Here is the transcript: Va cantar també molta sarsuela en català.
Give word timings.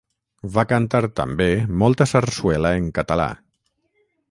Va 0.53 0.63
cantar 0.71 1.01
també 1.19 1.49
molta 1.83 2.09
sarsuela 2.13 2.73
en 2.81 2.91
català. 2.99 3.31